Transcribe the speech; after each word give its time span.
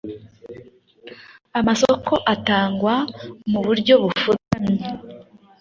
amasoko 1.59 2.13
atangwa 2.33 2.95
mu 3.51 3.59
buryo 3.65 3.93
bufutamye 4.03 4.85